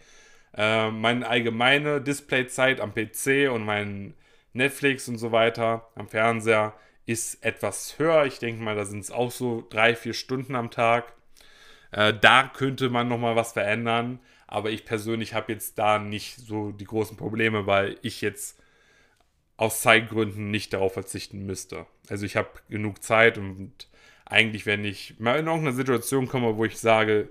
Äh, 0.54 0.90
meine 0.90 1.26
allgemeine 1.26 2.02
Displayzeit 2.02 2.80
am 2.80 2.92
PC 2.92 3.50
und 3.50 3.64
mein 3.64 4.12
Netflix 4.52 5.08
und 5.08 5.16
so 5.16 5.32
weiter 5.32 5.88
am 5.94 6.06
Fernseher 6.08 6.74
ist 7.06 7.42
etwas 7.42 7.98
höher. 7.98 8.26
Ich 8.26 8.38
denke 8.38 8.62
mal, 8.62 8.76
da 8.76 8.84
sind 8.84 9.00
es 9.00 9.10
auch 9.10 9.30
so 9.30 9.66
drei, 9.70 9.96
vier 9.96 10.12
Stunden 10.12 10.56
am 10.56 10.70
Tag. 10.70 11.14
Äh, 11.90 12.12
da 12.20 12.50
könnte 12.54 12.90
man 12.90 13.08
nochmal 13.08 13.34
was 13.34 13.54
verändern. 13.54 14.18
Aber 14.46 14.70
ich 14.70 14.84
persönlich 14.84 15.32
habe 15.32 15.52
jetzt 15.52 15.78
da 15.78 15.98
nicht 15.98 16.36
so 16.36 16.70
die 16.70 16.84
großen 16.84 17.16
Probleme, 17.16 17.66
weil 17.66 17.96
ich 18.02 18.20
jetzt 18.20 18.60
aus 19.56 19.82
Zeitgründen 19.82 20.50
nicht 20.50 20.72
darauf 20.72 20.94
verzichten 20.94 21.46
müsste. 21.46 21.86
Also 22.08 22.26
ich 22.26 22.36
habe 22.36 22.50
genug 22.68 23.02
Zeit 23.02 23.38
und 23.38 23.72
eigentlich, 24.26 24.66
wenn 24.66 24.84
ich 24.84 25.14
mal 25.18 25.38
in 25.38 25.46
irgendeine 25.46 25.76
Situation 25.76 26.28
komme, 26.28 26.56
wo 26.56 26.64
ich 26.64 26.78
sage, 26.78 27.28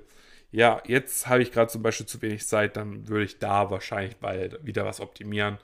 ja, 0.51 0.81
jetzt 0.85 1.27
habe 1.27 1.41
ich 1.41 1.51
gerade 1.51 1.71
zum 1.71 1.81
Beispiel 1.81 2.05
zu 2.05 2.21
wenig 2.21 2.47
Zeit, 2.47 2.77
dann 2.77 3.07
würde 3.07 3.25
ich 3.25 3.39
da 3.39 3.71
wahrscheinlich 3.71 4.17
bald 4.17 4.63
wieder 4.65 4.85
was 4.85 5.01
optimieren. 5.01 5.57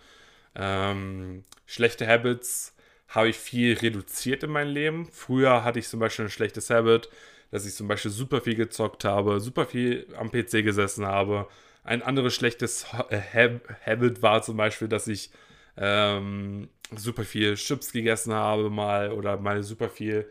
Ähm, 0.56 1.44
schlechte 1.68 2.08
Habits 2.08 2.76
habe 3.08 3.30
ich 3.30 3.38
viel 3.38 3.78
reduziert 3.78 4.44
in 4.44 4.52
meinem 4.52 4.74
Leben. 4.74 5.08
Früher 5.12 5.64
hatte 5.64 5.80
ich 5.80 5.88
zum 5.88 6.00
Beispiel 6.00 6.26
ein 6.26 6.32
schlechtes 6.32 6.70
Habit, 6.70 7.10
dass 7.52 7.66
ich 7.66 7.76
zum 7.76 7.88
Beispiel 7.88 8.12
super 8.12 8.42
viel 8.42 8.56
gezockt 8.56 9.06
habe, 9.06 9.40
super 9.40 9.66
viel 9.66 10.08
am 10.18 10.32
PC 10.32 10.64
gesessen 10.64 11.06
habe. 11.06 11.48
Ein 11.84 12.02
anderes 12.02 12.34
schlechtes 12.34 12.86
äh, 13.10 13.60
Habit 13.86 14.22
war 14.22 14.42
zum 14.42 14.58
Beispiel, 14.58 14.88
dass 14.88 15.08
ich 15.08 15.30
ähm, 15.80 16.70
super 16.96 17.24
viel 17.24 17.56
Chips 17.56 17.92
gegessen 17.92 18.34
habe 18.34 18.70
mal 18.70 19.12
oder 19.12 19.38
mal 19.38 19.64
super 19.64 19.90
viel 19.90 20.30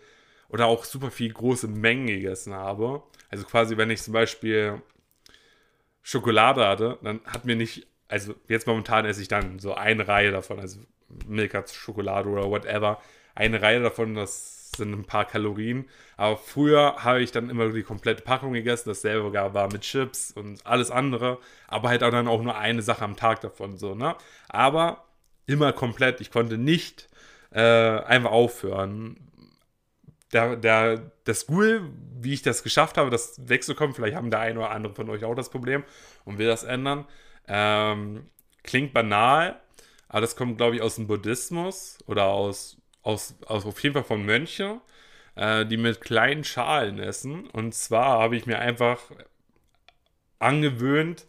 oder 0.49 0.67
auch 0.67 0.85
super 0.85 1.11
viel 1.11 1.33
große 1.33 1.69
Mengen 1.69 2.07
gegessen 2.07 2.55
habe. 2.55 3.03
Also 3.31 3.45
quasi, 3.45 3.77
wenn 3.77 3.91
ich 3.91 4.03
zum 4.03 4.15
Beispiel 4.15 4.83
Schokolade 6.03 6.67
hatte, 6.67 6.99
dann 7.03 7.21
hat 7.27 7.45
mir 7.45 7.57
nicht, 7.57 7.87
also 8.09 8.35
jetzt 8.49 8.67
momentan 8.67 9.05
esse 9.05 9.23
ich 9.23 9.29
dann 9.29 9.59
so 9.59 9.75
eine 9.75 10.09
Reihe 10.09 10.31
davon, 10.31 10.61
also 10.61 10.81
Milka 11.27 11.67
Schokolade 11.67 12.29
oder 12.29 12.51
whatever, 12.51 13.01
eine 13.35 13.61
Reihe 13.63 13.83
davon, 13.83 14.15
das 14.15 14.73
sind 14.77 14.93
ein 14.93 15.05
paar 15.05 15.25
Kalorien. 15.25 15.87
Aber 16.17 16.37
früher 16.37 16.97
habe 17.05 17.23
ich 17.23 17.33
dann 17.33 17.51
immer 17.51 17.71
die 17.71 17.83
komplette 17.83 18.23
Packung 18.23 18.53
gegessen. 18.53 18.89
Dasselbe 18.89 19.33
war 19.33 19.73
mit 19.73 19.83
Chips 19.83 20.33
und 20.33 20.65
alles 20.67 20.91
andere. 20.91 21.39
Aber 21.67 21.89
halt 21.89 22.03
auch 22.03 22.11
dann 22.11 22.29
auch 22.29 22.43
nur 22.43 22.57
eine 22.57 22.83
Sache 22.83 23.05
am 23.05 23.17
Tag 23.17 23.41
davon. 23.41 23.77
So, 23.77 23.95
ne? 23.95 24.17
Aber 24.49 25.08
immer 25.49 25.73
komplett. 25.73 26.21
Ich 26.21 26.31
konnte 26.31 26.59
nicht 26.59 27.09
äh, 27.51 27.61
einfach 27.61 28.31
aufhören. 28.31 29.17
Der, 30.33 30.57
der, 30.57 31.11
das 31.25 31.41
School, 31.41 31.91
wie 32.21 32.35
ich 32.35 32.43
das 32.43 32.63
geschafft 32.63 32.99
habe, 32.99 33.11
das 33.11 33.49
wegzukommen, 33.49 33.95
vielleicht 33.95 34.15
haben 34.15 34.31
der 34.31 34.41
eine 34.41 34.59
oder 34.61 34.71
andere 34.71 34.95
von 34.95 35.09
euch 35.09 35.25
auch 35.25 35.35
das 35.35 35.51
Problem 35.51 35.85
und 36.25 36.39
will 36.39 36.47
das 36.47 36.65
ändern. 36.65 37.07
Ähm, 37.47 38.27
klingt 38.63 38.93
banal, 38.93 39.59
aber 40.09 40.21
das 40.21 40.37
kommt, 40.37 40.59
glaube 40.59 40.77
ich, 40.77 40.83
aus 40.83 40.97
dem 40.97 41.07
Buddhismus 41.07 41.99
oder 42.07 42.27
aus 42.27 42.79
aus, 43.09 43.35
aus 43.47 43.65
auf 43.65 43.83
jeden 43.83 43.95
Fall 43.95 44.05
von 44.05 44.25
Mönche, 44.25 44.81
äh, 45.35 45.65
die 45.67 45.77
mit 45.77 46.01
kleinen 46.01 46.45
Schalen 46.45 46.99
essen. 46.99 47.49
Und 47.49 47.75
zwar 47.75 48.19
habe 48.21 48.37
ich 48.37 48.47
mir 48.47 48.59
einfach 48.59 49.01
angewöhnt, 50.39 51.27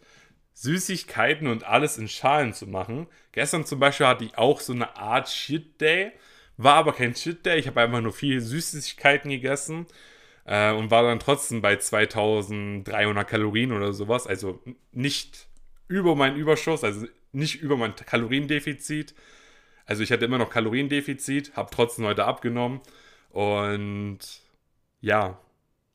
Süßigkeiten 0.54 1.46
und 1.46 1.64
alles 1.64 1.98
in 1.98 2.08
Schalen 2.08 2.52
zu 2.52 2.66
machen. 2.66 3.06
Gestern 3.32 3.64
zum 3.64 3.80
Beispiel 3.80 4.06
hatte 4.06 4.24
ich 4.24 4.36
auch 4.36 4.60
so 4.60 4.72
eine 4.72 4.96
Art 4.96 5.28
Shit 5.28 5.80
Day, 5.80 6.12
war 6.56 6.74
aber 6.74 6.92
kein 6.92 7.14
Shit 7.14 7.46
Day. 7.46 7.58
Ich 7.58 7.66
habe 7.66 7.80
einfach 7.80 8.00
nur 8.00 8.12
viele 8.12 8.40
Süßigkeiten 8.40 9.30
gegessen 9.30 9.86
äh, 10.44 10.72
und 10.72 10.90
war 10.90 11.02
dann 11.02 11.20
trotzdem 11.20 11.62
bei 11.62 11.76
2300 11.76 13.26
Kalorien 13.26 13.72
oder 13.72 13.92
sowas. 13.92 14.26
Also 14.26 14.60
nicht 14.92 15.46
über 15.88 16.14
meinen 16.14 16.36
Überschuss, 16.36 16.84
also 16.84 17.06
nicht 17.32 17.62
über 17.62 17.76
mein 17.76 17.94
Kaloriendefizit, 17.94 19.14
also 19.90 20.04
ich 20.04 20.12
hatte 20.12 20.24
immer 20.24 20.38
noch 20.38 20.50
Kaloriendefizit, 20.50 21.56
habe 21.56 21.70
trotzdem 21.72 22.04
heute 22.04 22.24
abgenommen 22.24 22.80
und 23.30 24.20
ja, 25.00 25.36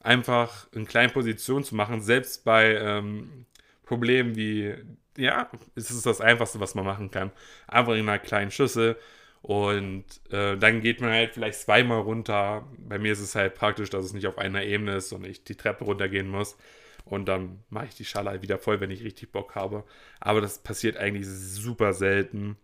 einfach 0.02 0.68
in 0.74 0.86
kleinen 0.86 1.14
Positionen 1.14 1.64
zu 1.64 1.76
machen, 1.76 2.02
selbst 2.02 2.44
bei 2.44 2.76
ähm, 2.76 3.46
Problemen 3.86 4.36
wie 4.36 4.76
ja, 5.18 5.50
es 5.76 5.92
ist 5.92 6.06
das 6.06 6.22
Einfachste, 6.22 6.60
was 6.60 6.76
man 6.76 6.86
machen 6.86 7.10
kann. 7.12 7.32
Einfach 7.68 7.94
in 7.94 8.02
einer 8.02 8.20
kleinen 8.20 8.52
Schüssel 8.52 8.98
und 9.42 10.06
äh, 10.32 10.58
dann 10.58 10.82
geht 10.82 11.02
man 11.02 11.12
halt 11.12 11.36
vielleicht 11.36 11.60
zweimal 11.60 12.02
runter. 12.02 12.68
Bei 12.80 12.98
mir 12.98 13.12
ist 13.12 13.20
es 13.20 13.36
halt 13.36 13.54
praktisch, 13.54 13.92
dass 13.92 14.04
es 14.04 14.14
nicht 14.14 14.26
auf 14.26 14.40
einer 14.40 14.64
Ebene 14.64 14.96
ist 14.96 15.14
und 15.14 15.24
ich 15.24 15.44
die 15.44 15.56
Treppe 15.56 15.86
runtergehen 15.86 16.28
muss. 16.28 16.58
Und 17.06 17.28
dann 17.28 17.64
mache 17.70 17.86
ich 17.86 17.96
die 17.96 18.06
Schale 18.06 18.32
halt 18.32 18.42
wieder 18.42 18.58
voll, 18.58 18.80
wenn 18.80 18.90
ich 18.90 19.04
richtig 19.04 19.32
Bock 19.32 19.54
habe. 19.54 19.84
Aber 20.20 20.42
das 20.42 20.58
passiert 20.64 20.98
eigentlich 20.98 21.28
super 21.28 21.94
selten. 21.94 22.58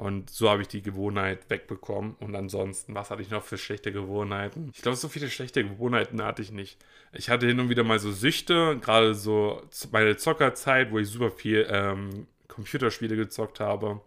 Und 0.00 0.30
so 0.30 0.48
habe 0.48 0.62
ich 0.62 0.68
die 0.68 0.80
Gewohnheit 0.80 1.50
wegbekommen. 1.50 2.14
Und 2.20 2.34
ansonsten, 2.34 2.94
was 2.94 3.10
hatte 3.10 3.20
ich 3.20 3.28
noch 3.28 3.44
für 3.44 3.58
schlechte 3.58 3.92
Gewohnheiten? 3.92 4.70
Ich 4.74 4.80
glaube, 4.80 4.96
so 4.96 5.10
viele 5.10 5.28
schlechte 5.28 5.62
Gewohnheiten 5.62 6.22
hatte 6.22 6.40
ich 6.40 6.52
nicht. 6.52 6.82
Ich 7.12 7.28
hatte 7.28 7.46
hin 7.46 7.60
und 7.60 7.68
wieder 7.68 7.84
mal 7.84 7.98
so 7.98 8.10
Süchte, 8.10 8.78
gerade 8.80 9.14
so 9.14 9.60
meine 9.92 10.16
Zockerzeit, 10.16 10.90
wo 10.90 10.98
ich 10.98 11.08
super 11.08 11.30
viel 11.30 11.66
ähm, 11.68 12.26
Computerspiele 12.48 13.14
gezockt 13.14 13.60
habe. 13.60 14.00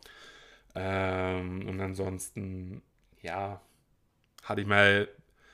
Ähm, 0.74 1.70
und 1.70 1.80
ansonsten, 1.80 2.82
ja, 3.22 3.62
hatte 4.42 4.62
ich 4.62 4.68
mal 4.68 5.08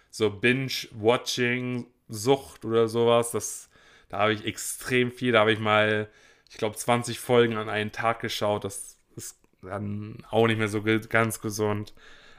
so 0.10 0.29
Binge-Watching-Sucht 0.29 2.63
oder 2.63 2.88
sowas. 2.88 3.31
Das, 3.31 3.69
da 4.08 4.19
habe 4.19 4.31
ich 4.31 4.46
extrem 4.46 5.12
viel. 5.12 5.34
Da 5.34 5.41
habe 5.41 5.51
ich 5.51 5.60
mal, 5.60 6.08
ich 6.50 6.55
glaube, 6.55 6.77
20 6.77 7.19
Folgen 7.19 7.58
an 7.58 7.67
einen 7.67 7.91
Tag 7.91 8.22
geschaut. 8.22 8.63
Das 8.63 8.98
ist 9.17 9.36
dann 9.61 10.17
auch 10.29 10.47
nicht 10.47 10.57
mehr 10.57 10.67
so 10.67 10.81
ganz 11.09 11.41
gesund. 11.41 11.93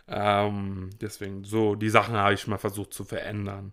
Ähm, 0.08 0.90
deswegen, 1.00 1.44
so, 1.44 1.74
die 1.74 1.90
Sachen 1.90 2.16
habe 2.16 2.34
ich 2.34 2.46
mal 2.46 2.58
versucht 2.58 2.92
zu 2.92 3.04
verändern. 3.04 3.72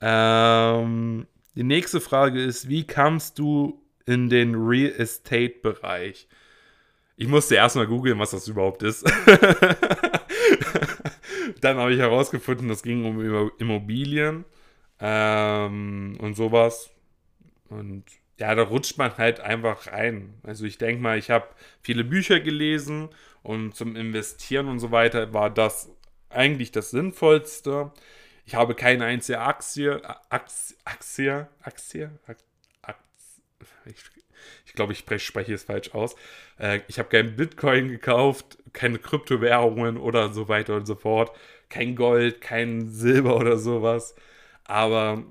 Ähm, 0.00 1.26
die 1.54 1.64
nächste 1.64 2.00
Frage 2.00 2.42
ist, 2.42 2.68
wie 2.68 2.86
kamst 2.86 3.38
du 3.38 3.82
in 4.06 4.28
den 4.28 4.54
Real 4.54 4.92
Estate-Bereich? 4.92 6.28
Ich 7.16 7.26
musste 7.26 7.56
erstmal 7.56 7.88
googeln, 7.88 8.18
was 8.20 8.30
das 8.30 8.46
überhaupt 8.46 8.84
ist. 8.84 9.04
Dann 11.60 11.78
habe 11.78 11.92
ich 11.92 11.98
herausgefunden, 11.98 12.68
das 12.68 12.84
ging 12.84 13.04
um 13.04 13.50
Immobilien 13.58 14.44
ähm, 15.00 16.16
und 16.20 16.34
sowas. 16.36 16.90
Und 17.68 18.04
ja, 18.38 18.54
da 18.54 18.62
rutscht 18.62 18.98
man 18.98 19.16
halt 19.18 19.40
einfach 19.40 19.88
rein. 19.88 20.34
Also 20.44 20.64
ich 20.64 20.78
denke 20.78 21.02
mal, 21.02 21.18
ich 21.18 21.30
habe 21.30 21.48
viele 21.82 22.04
Bücher 22.04 22.40
gelesen 22.40 23.08
und 23.42 23.74
zum 23.74 23.96
Investieren 23.96 24.68
und 24.68 24.78
so 24.78 24.90
weiter 24.92 25.32
war 25.34 25.50
das 25.50 25.90
eigentlich 26.30 26.72
das 26.72 26.90
Sinnvollste. 26.90 27.92
Ich 28.46 28.54
habe 28.54 28.74
keine 28.74 29.04
einzige 29.04 29.40
Aktie, 29.40 30.00
Aktie, 30.30 30.76
Aktie, 30.84 31.48
Aktie, 31.62 32.10
Aktie, 32.22 32.44
ich 34.66 34.74
glaube, 34.74 34.92
ich 34.92 35.04
spreche 35.24 35.54
es 35.54 35.64
falsch 35.64 35.94
aus. 35.94 36.14
Äh, 36.58 36.80
ich 36.88 36.98
habe 36.98 37.08
kein 37.08 37.36
Bitcoin 37.36 37.88
gekauft, 37.88 38.58
keine 38.72 38.98
Kryptowährungen 38.98 39.96
oder 39.96 40.32
so 40.32 40.48
weiter 40.48 40.76
und 40.76 40.86
so 40.86 40.94
fort. 40.94 41.36
Kein 41.68 41.96
Gold, 41.96 42.40
kein 42.40 42.88
Silber 42.88 43.36
oder 43.36 43.56
sowas. 43.58 44.14
Aber 44.64 45.24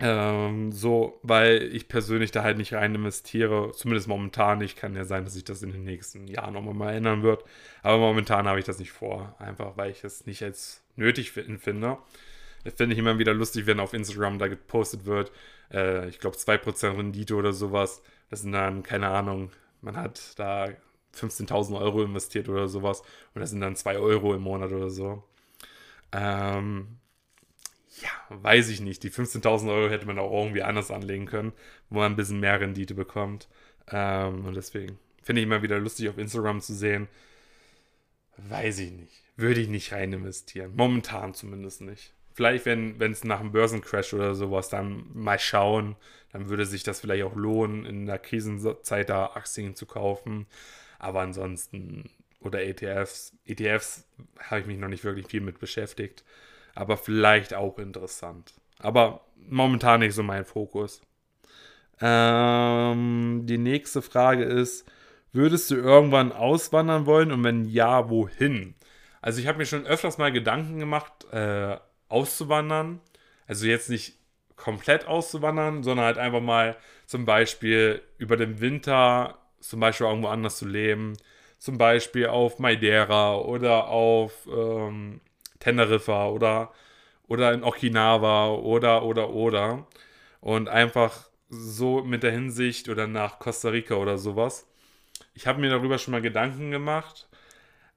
ähm, 0.00 0.72
so, 0.72 1.20
weil 1.22 1.62
ich 1.74 1.88
persönlich 1.88 2.30
da 2.30 2.42
halt 2.42 2.56
nicht 2.56 2.72
rein 2.72 2.94
investiere, 2.94 3.72
zumindest 3.72 4.08
momentan 4.08 4.58
nicht, 4.58 4.76
kann 4.76 4.96
ja 4.96 5.04
sein, 5.04 5.24
dass 5.24 5.34
sich 5.34 5.44
das 5.44 5.62
in 5.62 5.72
den 5.72 5.84
nächsten 5.84 6.26
Jahren 6.26 6.54
nochmal 6.54 6.74
mal 6.74 6.94
ändern 6.94 7.22
wird. 7.22 7.44
Aber 7.82 7.98
momentan 7.98 8.48
habe 8.48 8.58
ich 8.58 8.64
das 8.64 8.78
nicht 8.78 8.92
vor, 8.92 9.34
einfach 9.38 9.76
weil 9.76 9.90
ich 9.90 10.02
es 10.02 10.26
nicht 10.26 10.42
als 10.42 10.82
nötig 10.96 11.32
finde. 11.32 11.98
Das 12.64 12.74
finde 12.74 12.94
ich 12.94 12.98
immer 12.98 13.18
wieder 13.18 13.34
lustig, 13.34 13.66
wenn 13.66 13.80
auf 13.80 13.92
Instagram 13.92 14.38
da 14.38 14.48
gepostet 14.48 15.04
wird, 15.04 15.32
äh, 15.72 16.08
ich 16.08 16.18
glaube 16.18 16.36
2% 16.36 16.96
Rendite 16.96 17.34
oder 17.34 17.52
sowas. 17.52 18.02
Das 18.30 18.42
sind 18.42 18.52
dann, 18.52 18.82
keine 18.82 19.08
Ahnung, 19.08 19.50
man 19.82 19.96
hat 19.96 20.38
da 20.38 20.68
15.000 21.14 21.78
Euro 21.80 22.02
investiert 22.02 22.48
oder 22.48 22.68
sowas 22.68 23.02
und 23.34 23.40
das 23.40 23.50
sind 23.50 23.60
dann 23.60 23.76
2 23.76 23.98
Euro 23.98 24.34
im 24.34 24.42
Monat 24.42 24.72
oder 24.72 24.90
so. 24.90 25.24
Ähm, 26.12 26.99
ja, 27.98 28.10
weiß 28.28 28.68
ich 28.68 28.80
nicht. 28.80 29.02
Die 29.02 29.10
15.000 29.10 29.68
Euro 29.70 29.90
hätte 29.90 30.06
man 30.06 30.18
auch 30.18 30.32
irgendwie 30.32 30.62
anders 30.62 30.90
anlegen 30.90 31.26
können, 31.26 31.52
wo 31.88 31.98
man 31.98 32.12
ein 32.12 32.16
bisschen 32.16 32.40
mehr 32.40 32.60
Rendite 32.60 32.94
bekommt. 32.94 33.48
Ähm, 33.88 34.44
und 34.44 34.54
deswegen 34.54 34.98
finde 35.22 35.40
ich 35.40 35.46
immer 35.46 35.62
wieder 35.62 35.78
lustig 35.78 36.08
auf 36.08 36.18
Instagram 36.18 36.60
zu 36.60 36.74
sehen. 36.74 37.08
Weiß 38.36 38.78
ich 38.78 38.92
nicht. 38.92 39.22
Würde 39.36 39.60
ich 39.60 39.68
nicht 39.68 39.92
rein 39.92 40.12
investieren. 40.12 40.72
Momentan 40.76 41.34
zumindest 41.34 41.80
nicht. 41.80 42.12
Vielleicht, 42.34 42.64
wenn 42.64 43.00
es 43.00 43.24
nach 43.24 43.40
einem 43.40 43.52
Börsencrash 43.52 44.14
oder 44.14 44.34
sowas, 44.34 44.68
dann 44.68 45.04
mal 45.12 45.38
schauen, 45.38 45.96
dann 46.32 46.48
würde 46.48 46.64
sich 46.64 46.82
das 46.84 47.00
vielleicht 47.00 47.24
auch 47.24 47.34
lohnen, 47.34 47.84
in 47.84 48.06
der 48.06 48.18
Krisenzeit 48.18 49.10
da 49.10 49.26
Aktien 49.34 49.74
zu 49.74 49.84
kaufen. 49.84 50.46
Aber 50.98 51.20
ansonsten, 51.20 52.08
oder 52.40 52.62
ETFs. 52.62 53.34
ETFs 53.44 54.06
habe 54.38 54.60
ich 54.60 54.66
mich 54.66 54.78
noch 54.78 54.88
nicht 54.88 55.04
wirklich 55.04 55.26
viel 55.26 55.40
mit 55.40 55.58
beschäftigt. 55.58 56.24
Aber 56.74 56.96
vielleicht 56.96 57.54
auch 57.54 57.78
interessant. 57.78 58.54
Aber 58.78 59.26
momentan 59.36 60.00
nicht 60.00 60.14
so 60.14 60.22
mein 60.22 60.44
Fokus. 60.44 61.02
Ähm, 62.00 63.42
die 63.44 63.58
nächste 63.58 64.02
Frage 64.02 64.44
ist, 64.44 64.90
würdest 65.32 65.70
du 65.70 65.76
irgendwann 65.76 66.32
auswandern 66.32 67.06
wollen 67.06 67.30
und 67.32 67.44
wenn 67.44 67.64
ja, 67.64 68.08
wohin? 68.08 68.74
Also 69.20 69.40
ich 69.40 69.46
habe 69.46 69.58
mir 69.58 69.66
schon 69.66 69.86
öfters 69.86 70.18
mal 70.18 70.32
Gedanken 70.32 70.78
gemacht, 70.78 71.12
äh, 71.32 71.76
auszuwandern. 72.08 73.00
Also 73.46 73.66
jetzt 73.66 73.90
nicht 73.90 74.14
komplett 74.56 75.06
auszuwandern, 75.06 75.82
sondern 75.82 76.06
halt 76.06 76.18
einfach 76.18 76.40
mal 76.40 76.76
zum 77.06 77.24
Beispiel 77.24 78.02
über 78.18 78.36
den 78.36 78.60
Winter 78.60 79.38
zum 79.60 79.80
Beispiel 79.80 80.06
irgendwo 80.06 80.28
anders 80.28 80.56
zu 80.58 80.66
leben. 80.66 81.16
Zum 81.58 81.76
Beispiel 81.76 82.26
auf 82.26 82.58
Madeira 82.58 83.36
oder 83.36 83.88
auf 83.88 84.48
ähm, 84.50 85.20
Teneriffa 85.60 86.28
oder, 86.28 86.72
oder 87.28 87.52
in 87.52 87.64
Okinawa 87.64 88.48
oder, 88.54 89.04
oder, 89.04 89.30
oder. 89.30 89.86
Und 90.40 90.68
einfach 90.68 91.30
so 91.48 92.02
mit 92.02 92.22
der 92.22 92.32
Hinsicht 92.32 92.88
oder 92.88 93.06
nach 93.06 93.38
Costa 93.38 93.70
Rica 93.70 93.94
oder 93.94 94.18
sowas. 94.18 94.66
Ich 95.34 95.46
habe 95.46 95.60
mir 95.60 95.70
darüber 95.70 95.98
schon 95.98 96.12
mal 96.12 96.22
Gedanken 96.22 96.70
gemacht 96.70 97.28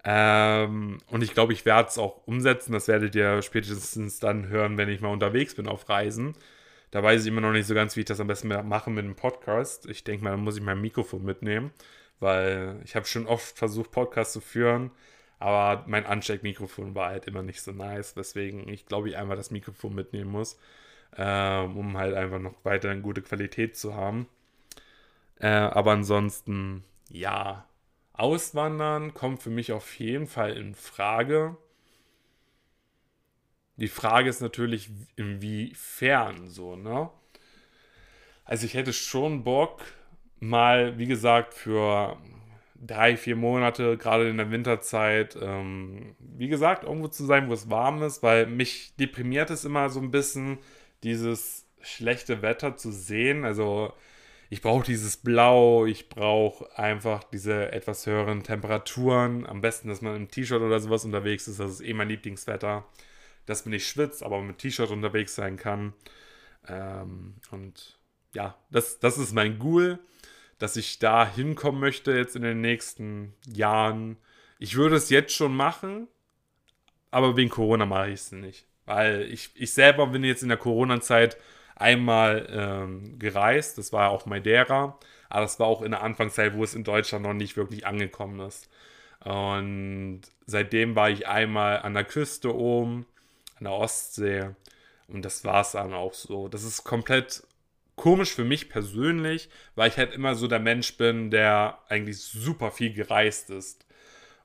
ähm, 0.03 0.97
und 1.07 1.23
ich 1.23 1.33
glaube, 1.33 1.53
ich 1.53 1.65
werde 1.65 1.89
es 1.89 1.97
auch 1.97 2.27
umsetzen. 2.27 2.73
Das 2.73 2.87
werdet 2.87 3.15
ihr 3.15 3.41
spätestens 3.41 4.19
dann 4.19 4.47
hören, 4.49 4.77
wenn 4.77 4.89
ich 4.89 5.01
mal 5.01 5.09
unterwegs 5.11 5.55
bin 5.55 5.67
auf 5.67 5.87
Reisen. 5.89 6.35
Da 6.91 7.01
weiß 7.01 7.21
ich 7.23 7.27
immer 7.27 7.41
noch 7.41 7.53
nicht 7.53 7.67
so 7.67 7.73
ganz, 7.73 7.95
wie 7.95 8.01
ich 8.01 8.05
das 8.05 8.19
am 8.19 8.27
besten 8.27 8.49
mache 8.67 8.89
mit 8.91 9.05
einem 9.05 9.15
Podcast. 9.15 9.87
Ich 9.89 10.03
denke 10.03 10.23
mal, 10.25 10.31
da 10.31 10.37
muss 10.37 10.57
ich 10.57 10.63
mein 10.63 10.81
Mikrofon 10.81 11.23
mitnehmen, 11.23 11.71
weil 12.19 12.79
ich 12.85 12.95
habe 12.95 13.05
schon 13.07 13.27
oft 13.27 13.57
versucht, 13.57 13.91
Podcasts 13.91 14.33
zu 14.33 14.41
führen, 14.41 14.91
aber 15.43 15.83
mein 15.87 16.05
Ansteckmikrofon 16.05 16.95
war 16.95 17.09
halt 17.09 17.25
immer 17.25 17.43
nicht 17.43 17.61
so 17.61 17.71
nice, 17.73 18.15
weswegen 18.15 18.69
ich 18.69 18.85
glaube, 18.85 19.09
ich 19.09 19.17
einmal 19.17 19.35
das 19.35 19.51
Mikrofon 19.51 19.93
mitnehmen 19.93 20.31
muss, 20.31 20.57
ähm, 21.17 21.77
um 21.77 21.97
halt 21.97 22.15
einfach 22.15 22.39
noch 22.39 22.55
weiterhin 22.63 23.01
gute 23.01 23.21
Qualität 23.21 23.75
zu 23.77 23.93
haben. 23.93 24.27
Äh, 25.39 25.47
aber 25.49 25.91
ansonsten, 25.91 26.83
ja, 27.09 27.67
Auswandern 28.13 29.13
kommt 29.13 29.41
für 29.43 29.49
mich 29.49 29.73
auf 29.73 29.99
jeden 29.99 30.27
Fall 30.27 30.55
in 30.57 30.75
Frage. 30.75 31.57
Die 33.75 33.89
Frage 33.89 34.29
ist 34.29 34.41
natürlich, 34.41 34.91
inwiefern 35.17 36.47
so, 36.47 36.75
ne? 36.77 37.09
Also 38.45 38.65
ich 38.65 38.75
hätte 38.75 38.93
schon 38.93 39.43
Bock, 39.43 39.81
mal, 40.39 40.97
wie 40.97 41.07
gesagt, 41.07 41.53
für 41.53 42.17
drei, 42.85 43.17
vier 43.17 43.35
Monate, 43.35 43.97
gerade 43.97 44.29
in 44.29 44.37
der 44.37 44.51
Winterzeit, 44.51 45.37
ähm, 45.41 46.15
wie 46.19 46.47
gesagt, 46.47 46.83
irgendwo 46.83 47.07
zu 47.07 47.25
sein, 47.25 47.49
wo 47.49 47.53
es 47.53 47.69
warm 47.69 48.01
ist, 48.03 48.23
weil 48.23 48.47
mich 48.47 48.95
deprimiert 48.97 49.49
es 49.49 49.65
immer 49.65 49.89
so 49.89 49.99
ein 49.99 50.11
bisschen, 50.11 50.59
dieses 51.03 51.67
schlechte 51.81 52.41
Wetter 52.41 52.77
zu 52.77 52.91
sehen. 52.91 53.45
Also 53.45 53.93
ich 54.49 54.61
brauche 54.61 54.85
dieses 54.85 55.17
Blau, 55.17 55.85
ich 55.85 56.09
brauche 56.09 56.77
einfach 56.77 57.23
diese 57.23 57.71
etwas 57.71 58.05
höheren 58.05 58.43
Temperaturen. 58.43 59.45
Am 59.45 59.61
besten, 59.61 59.87
dass 59.87 60.01
man 60.01 60.15
im 60.15 60.29
T-Shirt 60.29 60.61
oder 60.61 60.79
sowas 60.79 61.05
unterwegs 61.05 61.47
ist. 61.47 61.59
Das 61.59 61.71
ist 61.71 61.81
eh 61.81 61.93
mein 61.93 62.09
Lieblingswetter. 62.09 62.85
Dass 63.45 63.65
man 63.65 63.71
nicht 63.71 63.87
schwitzt, 63.87 64.23
aber 64.23 64.41
mit 64.41 64.59
T-Shirt 64.59 64.91
unterwegs 64.91 65.35
sein 65.35 65.57
kann. 65.57 65.93
Ähm, 66.67 67.35
und 67.51 67.99
ja, 68.33 68.55
das, 68.71 68.99
das 68.99 69.17
ist 69.17 69.33
mein 69.33 69.59
Goal, 69.59 69.99
dass 70.63 70.77
ich 70.77 70.97
da 70.97 71.27
hinkommen 71.27 71.81
möchte 71.81 72.13
jetzt 72.13 72.37
in 72.37 72.41
den 72.41 72.61
nächsten 72.61 73.33
Jahren. 73.53 74.15
Ich 74.59 74.77
würde 74.77 74.95
es 74.95 75.09
jetzt 75.09 75.33
schon 75.35 75.53
machen, 75.53 76.07
aber 77.11 77.35
wegen 77.35 77.49
Corona 77.49 77.85
mache 77.85 78.11
ich 78.11 78.21
es 78.21 78.31
nicht. 78.31 78.65
Weil 78.85 79.23
ich, 79.23 79.49
ich 79.55 79.73
selber 79.73 80.07
bin 80.07 80.23
jetzt 80.23 80.41
in 80.41 80.47
der 80.47 80.57
Corona-Zeit 80.57 81.35
einmal 81.75 82.47
ähm, 82.49 83.19
gereist. 83.19 83.77
Das 83.77 83.91
war 83.91 84.11
auf 84.11 84.25
Madeira. 84.25 84.97
Aber 85.27 85.41
das 85.41 85.59
war 85.59 85.67
auch 85.67 85.81
in 85.81 85.91
der 85.91 86.01
Anfangszeit, 86.01 86.55
wo 86.55 86.63
es 86.63 86.75
in 86.75 86.85
Deutschland 86.85 87.25
noch 87.25 87.33
nicht 87.33 87.57
wirklich 87.57 87.85
angekommen 87.85 88.39
ist. 88.39 88.69
Und 89.19 90.21
seitdem 90.45 90.95
war 90.95 91.09
ich 91.09 91.27
einmal 91.27 91.79
an 91.79 91.93
der 91.93 92.05
Küste 92.05 92.55
oben, 92.55 93.05
an 93.57 93.65
der 93.65 93.73
Ostsee. 93.73 94.51
Und 95.09 95.25
das 95.25 95.43
war 95.43 95.59
es 95.59 95.71
dann 95.71 95.93
auch 95.93 96.13
so. 96.13 96.47
Das 96.47 96.63
ist 96.63 96.85
komplett 96.85 97.43
komisch 97.95 98.33
für 98.33 98.43
mich 98.43 98.69
persönlich, 98.69 99.49
weil 99.75 99.89
ich 99.89 99.97
halt 99.97 100.13
immer 100.13 100.35
so 100.35 100.47
der 100.47 100.59
Mensch 100.59 100.97
bin, 100.97 101.29
der 101.31 101.79
eigentlich 101.89 102.19
super 102.19 102.71
viel 102.71 102.93
gereist 102.93 103.49
ist. 103.49 103.85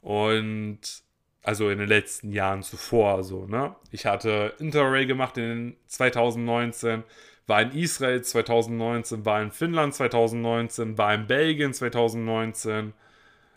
Und 0.00 1.02
also 1.43 1.71
in 1.71 1.78
den 1.78 1.88
letzten 1.88 2.33
Jahren 2.33 2.62
zuvor 2.62 3.25
so, 3.25 3.47
ne? 3.47 3.75
Ich 3.90 4.07
hatte 4.07 4.55
Interrail 4.59 5.07
gemacht 5.07 5.38
in 5.38 5.76
2019, 5.87 7.05
war 7.47 7.62
in 7.62 7.73
Israel 7.73 8.23
2019, 8.23 9.25
war 9.25 9.40
in 9.40 9.50
Finnland 9.50 9.95
2019, 9.95 10.99
war 10.99 11.14
in 11.14 11.26
Belgien 11.26 11.73
2019, 11.73 12.93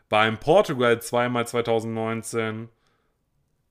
war 0.10 0.28
in 0.28 0.38
Portugal 0.38 1.02
zweimal 1.02 1.46
2019. 1.46 2.70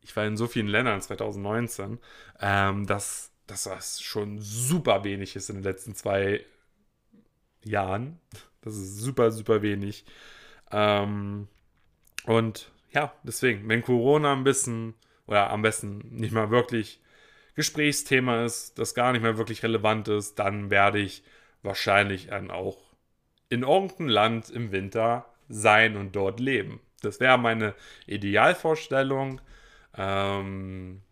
Ich 0.02 0.14
war 0.16 0.26
in 0.26 0.36
so 0.36 0.46
vielen 0.46 0.68
Ländern 0.68 1.00
2019, 1.00 1.98
ähm, 2.40 2.86
dass, 2.86 3.29
dass 3.50 3.64
das 3.64 4.00
schon 4.00 4.40
super 4.40 5.04
wenig 5.04 5.36
ist 5.36 5.50
in 5.50 5.56
den 5.56 5.64
letzten 5.64 5.94
zwei 5.94 6.44
Jahren. 7.64 8.18
Das 8.62 8.76
ist 8.76 8.98
super, 8.98 9.30
super 9.30 9.62
wenig. 9.62 10.04
Ähm, 10.70 11.48
und 12.24 12.70
ja, 12.92 13.12
deswegen, 13.22 13.68
wenn 13.68 13.82
Corona 13.82 14.32
ein 14.32 14.44
bisschen 14.44 14.94
oder 15.26 15.50
am 15.50 15.62
besten 15.62 15.98
nicht 16.10 16.32
mal 16.32 16.50
wirklich 16.50 17.00
Gesprächsthema 17.54 18.44
ist, 18.44 18.78
das 18.78 18.94
gar 18.94 19.12
nicht 19.12 19.22
mehr 19.22 19.38
wirklich 19.38 19.62
relevant 19.62 20.08
ist, 20.08 20.38
dann 20.38 20.70
werde 20.70 20.98
ich 20.98 21.22
wahrscheinlich 21.62 22.28
dann 22.28 22.50
auch 22.50 22.78
in 23.48 23.62
irgendeinem 23.62 24.08
Land 24.08 24.50
im 24.50 24.72
Winter 24.72 25.26
sein 25.48 25.96
und 25.96 26.14
dort 26.14 26.40
leben. 26.40 26.80
Das 27.02 27.20
wäre 27.20 27.38
meine 27.38 27.74
Idealvorstellung. 28.06 29.40
Ähm, 29.96 31.02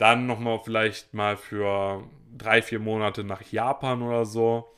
dann 0.00 0.26
nochmal 0.26 0.60
vielleicht 0.64 1.14
mal 1.14 1.36
für 1.36 2.04
drei, 2.36 2.62
vier 2.62 2.78
Monate 2.80 3.24
nach 3.24 3.42
Japan 3.42 4.02
oder 4.02 4.24
so 4.24 4.72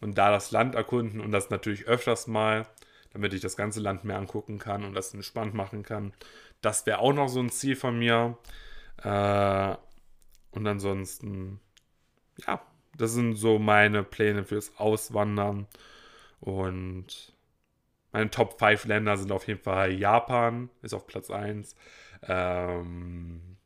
und 0.00 0.18
da 0.18 0.30
das 0.30 0.50
Land 0.50 0.74
erkunden 0.74 1.20
und 1.20 1.32
das 1.32 1.50
natürlich 1.50 1.86
öfters 1.86 2.26
mal 2.26 2.66
damit 3.12 3.34
ich 3.34 3.40
das 3.40 3.56
ganze 3.56 3.80
Land 3.80 4.04
mehr 4.04 4.16
angucken 4.16 4.58
kann 4.58 4.84
und 4.84 4.94
das 4.94 5.12
entspannt 5.14 5.54
machen 5.54 5.82
kann. 5.82 6.12
Das 6.60 6.86
wäre 6.86 7.00
auch 7.00 7.12
noch 7.12 7.28
so 7.28 7.40
ein 7.40 7.50
Ziel 7.50 7.76
von 7.76 7.98
mir. 7.98 8.38
Äh, 9.02 9.76
und 10.52 10.66
ansonsten, 10.66 11.60
ja, 12.46 12.60
das 12.96 13.12
sind 13.12 13.34
so 13.34 13.58
meine 13.58 14.02
Pläne 14.02 14.44
fürs 14.44 14.76
Auswandern. 14.76 15.66
Und 16.40 17.34
meine 18.12 18.30
Top 18.30 18.58
5 18.58 18.84
Länder 18.86 19.16
sind 19.16 19.32
auf 19.32 19.46
jeden 19.46 19.62
Fall 19.62 19.92
Japan, 19.92 20.70
ist 20.82 20.94
auf 20.94 21.06
Platz 21.06 21.30
1. 21.30 21.74
Ähm, 22.22 23.56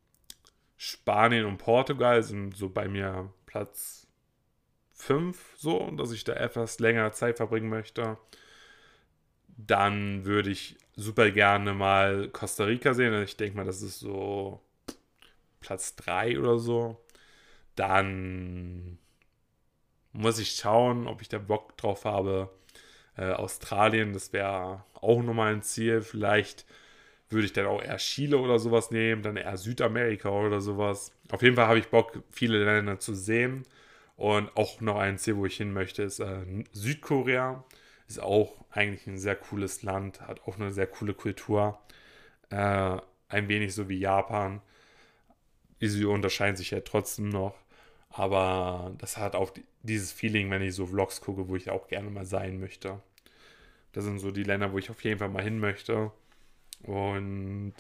Spanien 0.77 1.47
und 1.47 1.59
Portugal 1.59 2.23
sind 2.23 2.57
so 2.57 2.69
bei 2.69 2.89
mir 2.89 3.33
Platz 3.47 4.07
5, 4.93 5.55
so, 5.57 5.91
dass 5.93 6.13
ich 6.13 6.25
da 6.25 6.35
etwas 6.35 6.79
länger 6.79 7.13
Zeit 7.13 7.37
verbringen 7.37 7.69
möchte 7.69 8.19
dann 9.57 10.25
würde 10.25 10.51
ich 10.51 10.77
super 10.97 11.31
gerne 11.31 11.75
mal 11.75 12.29
Costa 12.29 12.65
Rica 12.65 12.95
sehen. 12.95 13.23
Ich 13.23 13.37
denke 13.37 13.57
mal, 13.57 13.65
das 13.65 13.83
ist 13.83 14.01
so 14.01 14.61
Platz 15.61 15.97
3 15.97 16.39
oder 16.39 16.59
so. 16.59 17.01
Dann 17.77 18.99
muss 20.13 20.39
ich 20.39 20.53
schauen, 20.53 21.07
ob 21.07 21.23
ich 21.23 21.29
da 21.29 21.39
Bock 21.39 21.77
drauf 21.77 22.05
habe. 22.05 22.51
Äh, 23.17 23.33
Australien, 23.33 24.13
das 24.13 24.33
wäre 24.33 24.85
auch 24.95 25.23
nochmal 25.23 25.53
ein 25.53 25.63
Ziel. 25.63 26.03
Vielleicht 26.03 26.67
würde 27.31 27.47
ich 27.47 27.53
dann 27.53 27.67
auch 27.67 27.83
eher 27.83 27.97
Chile 27.97 28.39
oder 28.39 28.59
sowas 28.59 28.91
nehmen, 28.91 29.23
dann 29.23 29.37
eher 29.37 29.57
Südamerika 29.57 30.31
oder 30.31 30.61
sowas. 30.61 31.13
Auf 31.31 31.43
jeden 31.43 31.57
Fall 31.57 31.67
habe 31.67 31.79
ich 31.79 31.89
Bock, 31.89 32.23
viele 32.31 32.65
Länder 32.65 32.99
zu 32.99 33.15
sehen. 33.15 33.65
Und 34.17 34.57
auch 34.57 34.81
noch 34.81 34.97
ein 34.97 35.19
Ziel, 35.19 35.37
wo 35.37 35.47
ich 35.47 35.57
hin 35.57 35.73
möchte, 35.73 36.03
ist 36.03 36.21
äh, 36.21 36.45
Südkorea. 36.73 37.65
Ist 38.07 38.23
auch 38.23 38.55
eigentlich 38.71 39.07
ein 39.07 39.19
sehr 39.19 39.37
cooles 39.37 39.83
Land, 39.83 40.21
hat 40.21 40.43
auch 40.47 40.57
eine 40.57 40.73
sehr 40.73 40.87
coole 40.87 41.15
Kultur. 41.15 41.79
Äh, 42.51 42.99
ein 43.29 43.49
wenig 43.49 43.75
so 43.75 43.89
wie 43.89 43.99
Japan. 43.99 44.61
Sie 45.81 46.05
unterscheiden 46.05 46.57
sich 46.57 46.71
ja 46.71 46.81
trotzdem 46.81 47.29
noch. 47.29 47.55
Aber 48.11 48.93
das 48.99 49.17
hat 49.17 49.35
auch 49.35 49.53
dieses 49.83 50.13
Feeling, 50.13 50.51
wenn 50.51 50.63
ich 50.63 50.75
so 50.75 50.87
Vlogs 50.87 51.21
gucke, 51.21 51.49
wo 51.49 51.57
ich 51.57 51.71
auch 51.71 51.89
gerne 51.89 52.11
mal 52.11 52.25
sein 52.25 52.61
möchte. 52.61 53.01
Das 53.93 54.05
sind 54.05 54.19
so 54.21 54.31
die 54.31 54.45
Länder, 54.45 54.73
wo 54.73 54.79
ich 54.79 54.91
auf 54.91 55.03
jeden 55.05 55.19
Fall 55.19 55.29
mal 55.29 55.43
hin 55.43 55.59
möchte. 55.59 56.13
Und 56.87 57.75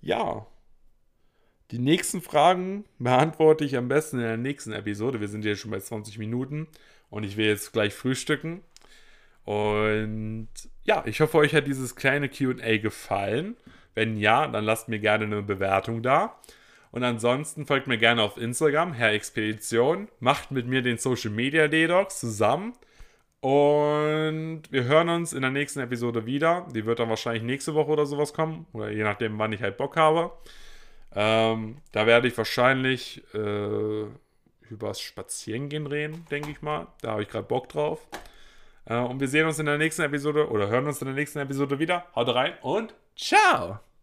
ja, 0.00 0.46
die 1.70 1.78
nächsten 1.78 2.20
Fragen 2.20 2.84
beantworte 2.98 3.64
ich 3.64 3.76
am 3.76 3.88
besten 3.88 4.16
in 4.16 4.24
der 4.24 4.36
nächsten 4.36 4.72
Episode. 4.72 5.20
Wir 5.20 5.28
sind 5.28 5.44
jetzt 5.44 5.60
schon 5.60 5.70
bei 5.70 5.80
20 5.80 6.18
Minuten 6.18 6.66
und 7.10 7.24
ich 7.24 7.36
will 7.36 7.46
jetzt 7.46 7.72
gleich 7.72 7.94
frühstücken. 7.94 8.62
Und 9.44 10.48
ja, 10.84 11.02
ich 11.06 11.20
hoffe, 11.20 11.38
euch 11.38 11.54
hat 11.54 11.66
dieses 11.66 11.96
kleine 11.96 12.28
QA 12.28 12.78
gefallen. 12.78 13.56
Wenn 13.94 14.16
ja, 14.16 14.46
dann 14.46 14.64
lasst 14.64 14.88
mir 14.88 14.98
gerne 14.98 15.24
eine 15.24 15.42
Bewertung 15.42 16.02
da. 16.02 16.40
Und 16.92 17.04
ansonsten 17.04 17.66
folgt 17.66 17.86
mir 17.86 17.98
gerne 17.98 18.22
auf 18.22 18.36
Instagram, 18.36 18.92
Herr 18.92 19.12
Expedition. 19.12 20.08
Macht 20.18 20.50
mit 20.50 20.66
mir 20.66 20.82
den 20.82 20.98
Social 20.98 21.30
Media 21.30 21.68
Dedox 21.68 22.20
zusammen. 22.20 22.72
Und 23.40 24.62
wir 24.70 24.84
hören 24.84 25.08
uns 25.08 25.32
in 25.32 25.42
der 25.42 25.50
nächsten 25.50 25.80
Episode 25.80 26.26
wieder. 26.26 26.66
Die 26.74 26.84
wird 26.84 26.98
dann 26.98 27.08
wahrscheinlich 27.08 27.42
nächste 27.42 27.74
Woche 27.74 27.90
oder 27.90 28.06
sowas 28.06 28.34
kommen. 28.34 28.66
Oder 28.72 28.90
je 28.90 29.02
nachdem, 29.02 29.38
wann 29.38 29.52
ich 29.52 29.62
halt 29.62 29.78
Bock 29.78 29.96
habe. 29.96 30.32
Ähm, 31.14 31.78
da 31.92 32.06
werde 32.06 32.28
ich 32.28 32.36
wahrscheinlich 32.36 33.22
äh, 33.34 34.04
übers 34.70 35.00
Spazierengehen 35.00 35.86
reden, 35.86 36.26
denke 36.30 36.50
ich 36.50 36.62
mal. 36.62 36.86
Da 37.00 37.12
habe 37.12 37.22
ich 37.22 37.28
gerade 37.28 37.46
Bock 37.46 37.68
drauf. 37.68 38.06
Äh, 38.84 38.98
und 38.98 39.20
wir 39.20 39.28
sehen 39.28 39.46
uns 39.46 39.58
in 39.58 39.66
der 39.66 39.78
nächsten 39.78 40.02
Episode 40.02 40.48
oder 40.50 40.68
hören 40.68 40.86
uns 40.86 41.00
in 41.00 41.06
der 41.06 41.14
nächsten 41.14 41.38
Episode 41.38 41.78
wieder. 41.78 42.06
Haut 42.14 42.28
rein 42.28 42.52
und 42.62 42.94
ciao! 43.16 43.80